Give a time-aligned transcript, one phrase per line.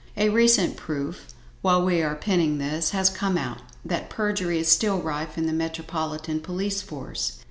[0.17, 1.27] A more recent proof,
[1.61, 5.53] while we are penning this, has come out, that perjury is still rife in the
[5.53, 7.33] Metropolitan police force.